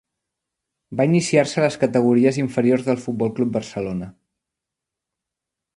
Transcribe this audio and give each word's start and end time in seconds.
Va 1.01 1.05
iniciar-se 1.09 1.61
a 1.61 1.63
les 1.65 1.77
categories 1.83 2.41
inferiors 2.45 2.89
del 2.89 3.01
Futbol 3.05 3.33
Club 3.41 3.53
Barcelona. 3.61 4.13